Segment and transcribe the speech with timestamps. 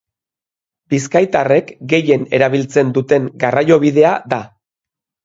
[0.93, 4.41] Bizkaitarrek gehien erabiltzen duten garraiobidea da.